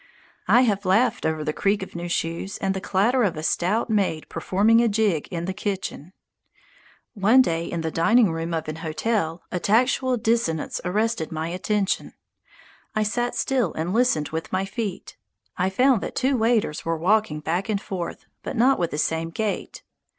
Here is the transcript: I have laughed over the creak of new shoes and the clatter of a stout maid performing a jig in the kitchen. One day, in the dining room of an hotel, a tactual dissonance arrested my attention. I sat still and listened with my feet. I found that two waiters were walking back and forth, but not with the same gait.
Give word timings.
I 0.47 0.61
have 0.61 0.83
laughed 0.83 1.27
over 1.27 1.43
the 1.43 1.53
creak 1.53 1.83
of 1.83 1.93
new 1.95 2.09
shoes 2.09 2.57
and 2.57 2.73
the 2.73 2.81
clatter 2.81 3.21
of 3.21 3.37
a 3.37 3.43
stout 3.43 3.87
maid 3.87 4.27
performing 4.29 4.81
a 4.81 4.87
jig 4.87 5.27
in 5.29 5.45
the 5.45 5.53
kitchen. 5.53 6.13
One 7.13 7.43
day, 7.43 7.65
in 7.67 7.81
the 7.81 7.91
dining 7.91 8.31
room 8.31 8.51
of 8.51 8.67
an 8.67 8.77
hotel, 8.77 9.43
a 9.51 9.59
tactual 9.59 10.17
dissonance 10.17 10.81
arrested 10.83 11.31
my 11.31 11.49
attention. 11.49 12.15
I 12.95 13.03
sat 13.03 13.35
still 13.35 13.75
and 13.75 13.93
listened 13.93 14.29
with 14.29 14.51
my 14.51 14.65
feet. 14.65 15.17
I 15.55 15.69
found 15.69 16.01
that 16.01 16.15
two 16.15 16.35
waiters 16.35 16.83
were 16.83 16.97
walking 16.97 17.39
back 17.39 17.69
and 17.69 17.79
forth, 17.79 18.25
but 18.41 18.55
not 18.55 18.79
with 18.79 18.89
the 18.89 18.97
same 18.97 19.29
gait. 19.29 19.83